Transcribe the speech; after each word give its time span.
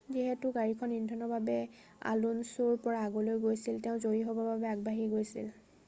যিহেতু 0.13 0.51
গাড়ীখন 0.59 0.93
ইন্ধনৰ 0.99 1.29
বাবে 1.33 1.57
আলুনছুৰ 2.13 2.81
পৰা 2.87 3.05
আগলৈ 3.11 3.39
গৈছিল 3.45 3.79
তেওঁ 3.85 4.03
জয়ী 4.07 4.19
হ'বৰ 4.31 4.51
বাবে 4.53 4.73
আগবাঢ়ি 4.73 5.09
গৈছিল 5.17 5.57